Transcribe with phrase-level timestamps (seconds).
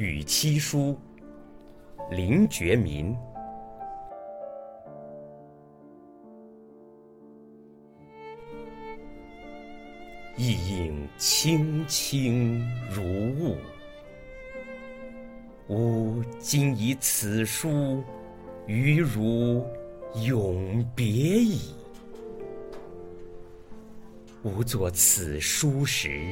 [0.00, 0.98] 与妻书，
[2.10, 3.14] 林觉民。
[10.38, 13.58] 意映轻轻如雾，
[15.68, 18.02] 吾今以此书
[18.66, 19.62] 与汝
[20.24, 21.74] 永别矣。
[24.44, 26.22] 吾作此书时，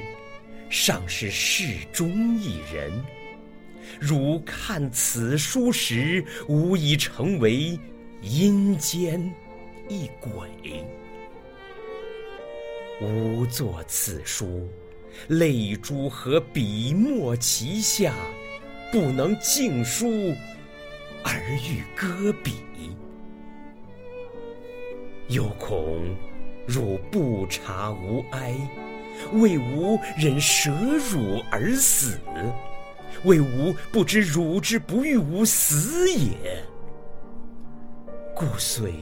[0.70, 2.90] 尚是世中一人；
[4.00, 7.78] 汝看此书时，吾已成为
[8.22, 9.32] 阴间
[9.88, 10.84] 一鬼。
[13.00, 14.68] 吾作此书，
[15.28, 18.14] 泪珠和笔墨齐下，
[18.92, 20.34] 不能尽书
[21.24, 22.52] 而欲搁笔，
[25.28, 26.16] 又恐。
[26.66, 28.54] 汝不察吾哀，
[29.32, 30.70] 为吾忍舍
[31.10, 32.20] 汝而死，
[33.24, 36.62] 为吾不知汝之不欲吾死也，
[38.34, 38.94] 故遂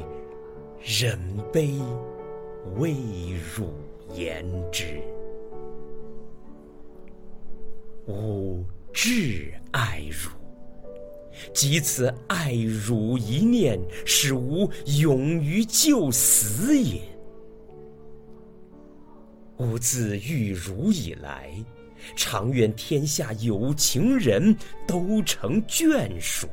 [0.83, 1.19] 忍
[1.53, 1.75] 悲
[2.77, 2.95] 为
[3.55, 3.73] 汝
[4.15, 5.01] 言之。
[8.07, 10.31] 吾挚爱汝，
[11.53, 12.53] 即此爱
[12.87, 14.71] 汝一念，使吾
[15.01, 17.01] 勇于就死也。
[19.59, 21.51] 吾自遇汝以来，
[22.15, 26.47] 常愿天下有情人都成眷属。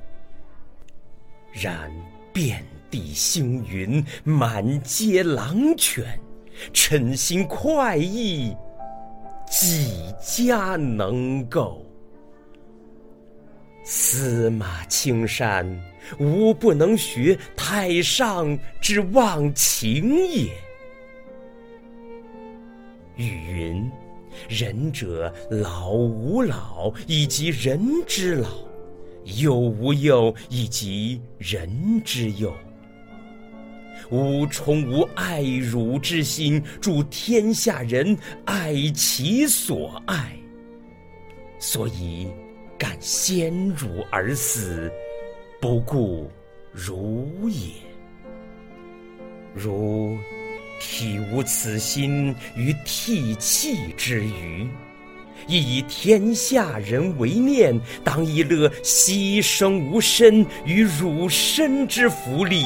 [1.52, 1.92] 然
[2.32, 6.20] 遍地星云，满街狼犬，
[6.74, 8.56] 嗔心快意，
[9.50, 11.86] 几家能够？
[13.84, 15.68] 司马青山，
[16.18, 20.52] 吾不能学太上之忘情也。
[23.18, 23.92] 语云
[24.50, 28.48] ：“仁者老吾老，以及人之老；
[29.42, 32.54] 幼吾幼，以及人之幼。”
[34.12, 40.38] 吾充吾爱汝之心，助天下人爱其所爱，
[41.58, 42.28] 所以
[42.78, 44.92] 敢先汝而死，
[45.60, 46.30] 不顾
[46.72, 47.72] 汝也。
[49.56, 50.18] 汝。
[50.84, 54.68] 体无此心于涕泣之余，
[55.48, 62.66] 亦以天下人为念，当以乐牺牲吾身于汝身之福利，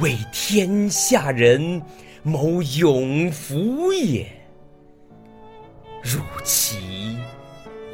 [0.00, 1.80] 为天下人
[2.22, 4.26] 谋永福也。
[6.02, 6.78] 汝其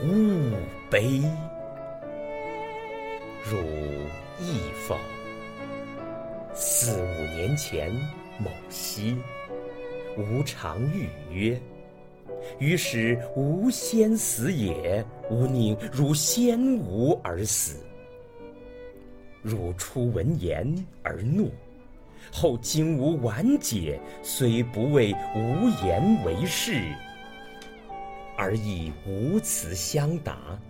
[0.05, 0.53] 勿
[0.89, 1.21] 悲，
[3.45, 3.59] 汝
[4.41, 4.76] 亦？
[6.57, 7.93] 四五年前。
[8.39, 9.17] 某夕，
[10.19, 11.59] 吾常欲曰
[12.61, 17.83] ：“于是吾先死也，吾宁如先吾而死。”
[19.43, 20.67] 汝初闻言
[21.03, 21.51] 而怒，
[22.31, 26.95] 后经吾婉解，虽不为无言为是，
[28.37, 30.61] 而亦无辞相答。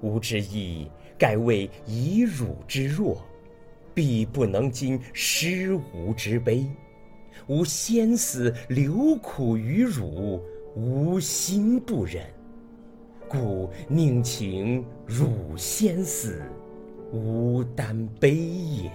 [0.00, 3.22] 吾之意，盖为以汝之弱。
[3.94, 6.66] 必不能经失吾之悲，
[7.46, 10.42] 吾先死留苦于汝，
[10.74, 12.24] 吾心不忍，
[13.28, 16.42] 故宁请汝先死，
[17.12, 18.90] 吾担悲也。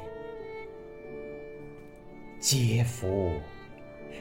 [2.42, 3.32] 嗟夫！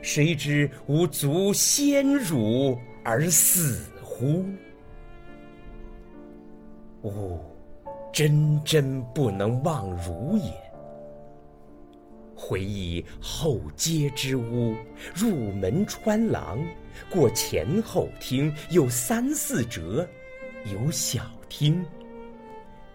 [0.01, 4.45] 谁知吾足先汝而死乎？
[7.03, 7.39] 吾
[8.13, 10.68] 真真不能忘汝也。
[12.49, 14.75] 回忆后街之屋，
[15.15, 16.59] 入门穿廊，
[17.11, 20.09] 过前后厅，有三四折，
[20.73, 21.85] 有小厅。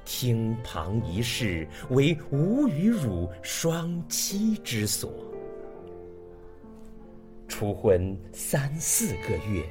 [0.06, 5.14] 厅旁一室为吾与汝双栖之所。
[7.48, 9.64] 初婚三四个月，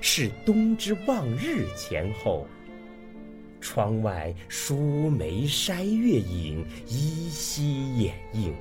[0.00, 2.44] 是冬之望日前后。
[3.60, 8.52] 窗外疏梅筛月影，依稀掩映。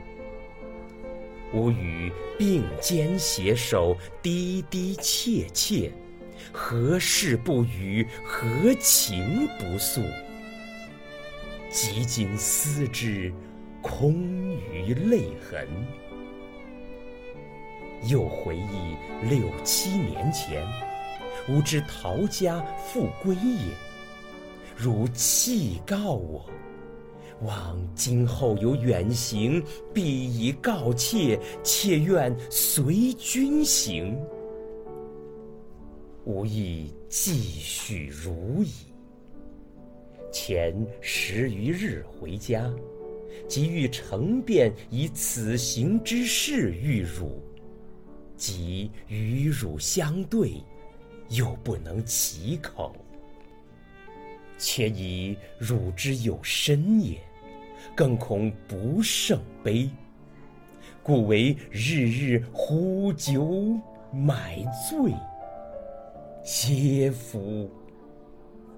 [1.53, 5.91] 吾与并肩携手，低低切切，
[6.51, 8.07] 何事不语？
[8.25, 10.01] 何情不诉？
[11.69, 13.33] 及今思之，
[13.81, 14.13] 空
[14.73, 15.67] 余泪痕。
[18.09, 18.95] 又回忆
[19.29, 20.65] 六七年前，
[21.47, 23.73] 吾之陶家复归也，
[24.75, 26.49] 如弃告我。
[27.43, 29.63] 望今后有远行，
[29.93, 34.17] 必以告切，切愿随君行。
[36.25, 38.69] 吾亦继续如矣。
[40.31, 42.71] 前十余日回家，
[43.47, 47.41] 即欲成便以此行之事遇汝，
[48.37, 50.63] 即与汝相对，
[51.29, 52.95] 又不能启口。
[54.63, 57.17] 且以汝之有身也，
[57.95, 59.89] 更恐不胜悲，
[61.01, 63.75] 故为日日呼酒
[64.13, 65.11] 买醉。
[66.43, 67.67] 嗟夫！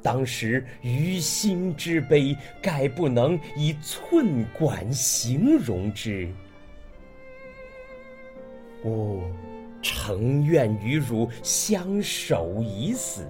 [0.01, 6.29] 当时于心之悲，概不能以寸管形容之。
[8.85, 9.21] 吾
[9.81, 13.27] 诚愿与汝相守以死。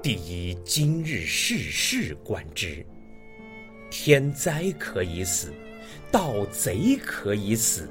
[0.00, 2.86] 帝以今日世事观之，
[3.90, 5.52] 天灾可以死，
[6.12, 7.88] 盗贼可以死。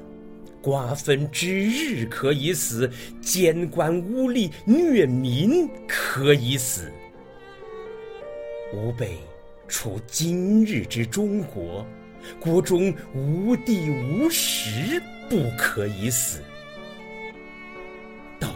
[0.62, 2.90] 瓜分之日可以死，
[3.20, 6.90] 奸官污吏虐民可以死。
[8.72, 9.18] 吾辈
[9.68, 11.86] 处今日之中国，
[12.40, 16.40] 国中无地无时不可以死。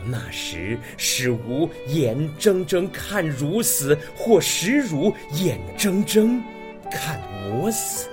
[0.07, 6.43] 那时，使吾眼睁睁看汝死，或使汝眼睁睁
[6.91, 7.21] 看
[7.51, 8.09] 我死，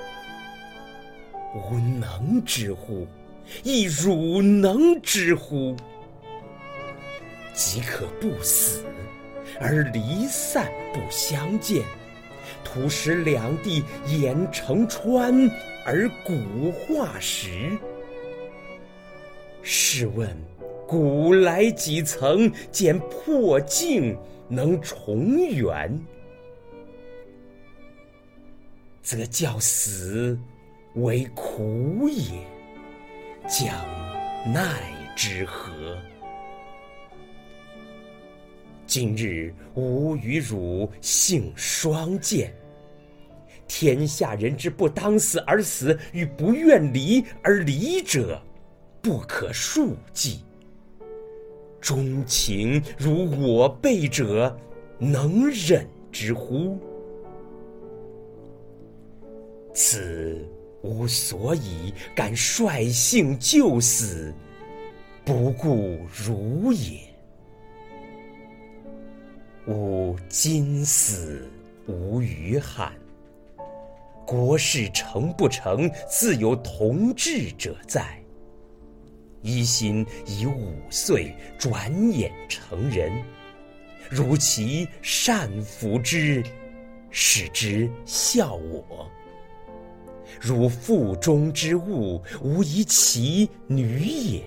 [1.54, 3.08] 吾能之乎？
[3.64, 5.76] 亦汝能之乎？
[7.54, 8.84] 即可不死，
[9.60, 11.84] 而离散不相见，
[12.64, 15.50] 徒使两地眼成川
[15.86, 17.78] 而骨化石。
[19.62, 20.30] 试问，
[20.90, 26.04] 古来几曾见破镜能重圆？
[29.04, 30.36] 则教死
[30.96, 32.40] 为苦也。
[33.48, 33.72] 将
[34.52, 34.82] 奈
[35.16, 35.96] 之何？
[38.88, 42.52] 今日吾与汝性双见，
[43.68, 48.42] 天下人之不当死而死，与不愿离而离者，
[49.04, 50.44] 不可数计。
[51.80, 54.56] 钟情如我辈者，
[54.98, 56.78] 能忍之乎？
[59.74, 60.46] 此。
[60.82, 64.34] 吾所以敢率性就死，
[65.26, 67.02] 不顾汝也。
[69.68, 71.46] 吾今死
[71.86, 72.94] 无余憾。
[74.26, 78.19] 国事成不成，自有同志者在。
[79.42, 83.12] 一心以五岁，转眼成人。
[84.10, 86.44] 如其善抚之，
[87.10, 89.10] 使之效我。
[90.40, 94.44] 汝腹中之物，无疑其女也。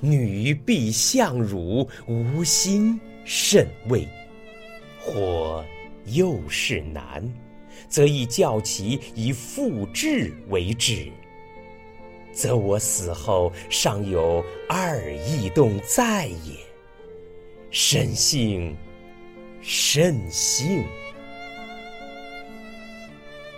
[0.00, 4.08] 女必向汝，无心甚慰。
[4.98, 5.64] 或
[6.06, 7.22] 幼是男，
[7.88, 11.06] 则亦教其以父志为之。
[12.40, 16.56] 则我死后尚有二异动在也。
[17.70, 18.74] 甚幸，
[19.60, 20.82] 甚幸。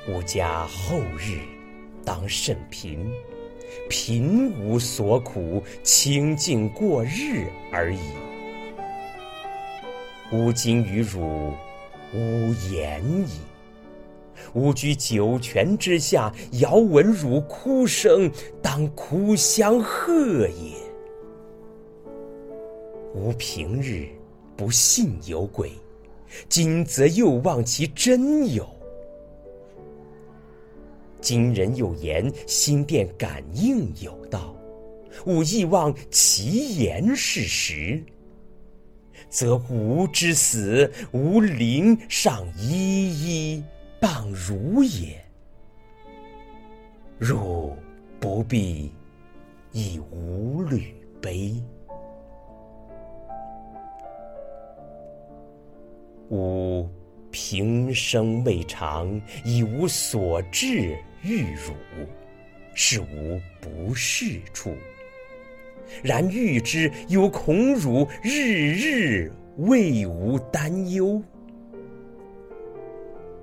[0.09, 1.39] 吾家后日
[2.05, 3.09] 当甚贫，
[3.89, 8.01] 贫无所苦，清静过日而已。
[10.33, 11.55] 吾今与汝
[12.13, 13.39] 无言矣。
[14.55, 18.31] 吾居九泉之下，遥闻汝哭声，
[18.61, 20.13] 当哭相和
[20.49, 20.77] 也。
[23.15, 24.09] 吾平日
[24.57, 25.73] 不信有鬼，
[26.49, 28.69] 今则又望其真有。
[31.21, 34.55] 今人有言心电感应有道，
[35.25, 38.03] 吾亦望其言是实。
[39.31, 43.63] 则吾之死，吾灵尚一一
[44.03, 45.17] 傍汝也。
[47.21, 47.77] 汝
[48.19, 48.93] 不必
[49.71, 51.55] 以无虑悲。
[56.31, 56.91] 吾
[57.31, 60.99] 平生未尝以无所至。
[61.23, 61.73] 遇汝，
[62.75, 64.75] 是无不适处。
[66.03, 71.23] 然遇之，又恐汝日日为吾担忧。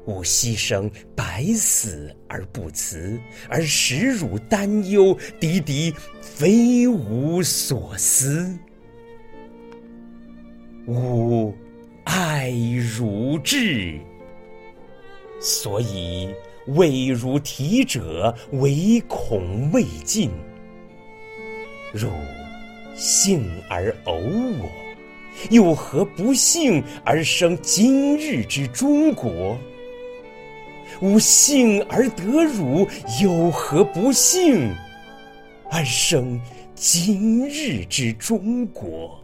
[0.09, 8.57] 吾牺牲百死而不辞，而使汝担忧，敌敌非吾所思。
[10.87, 11.53] 吾
[12.05, 12.51] 爱
[12.97, 13.99] 汝至，
[15.39, 16.33] 所以。
[16.75, 20.29] 畏如体者，唯恐未尽。
[21.91, 22.07] 汝
[22.93, 24.69] 幸而偶我，
[25.49, 29.57] 又何不幸而生今日之中国？
[31.01, 32.85] 吾幸而得汝，
[33.21, 34.75] 有何不幸
[35.71, 36.37] 而生
[36.75, 39.17] 今日之中国？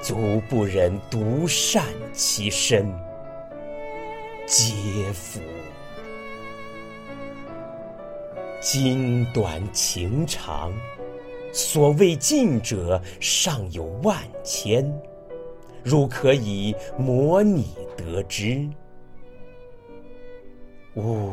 [0.00, 2.90] 足不忍独善其身，
[4.46, 5.40] 嗟夫！
[8.60, 10.72] 今短情长，
[11.52, 14.90] 所谓近者尚有万千，
[15.82, 17.66] 汝可以模拟
[17.98, 18.66] 得知。
[20.96, 21.32] 吾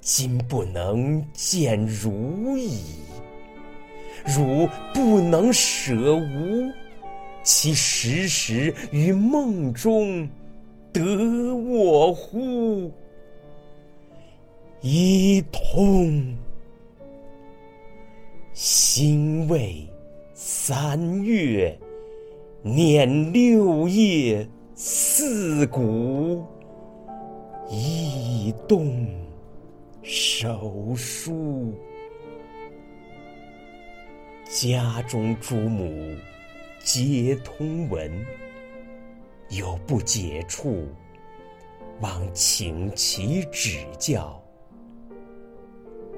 [0.00, 2.80] 今不能见汝矣，
[4.24, 6.72] 汝不能舍吾，
[7.44, 10.28] 其时时于梦中
[10.92, 12.90] 得我乎？
[14.80, 16.36] 一通，
[18.52, 19.86] 心未
[20.34, 21.78] 三月，
[22.62, 26.44] 念六夜四鼓。
[27.70, 29.06] 一动
[30.02, 31.74] 手书，
[34.50, 36.16] 家中诸母
[36.82, 38.10] 皆通文，
[39.50, 40.88] 有不解处，
[42.00, 44.42] 望请其指教。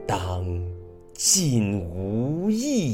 [0.06, 0.46] 当
[1.14, 2.89] 尽无益，